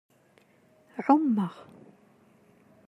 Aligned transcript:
Ɛumeɣ. 1.05 1.55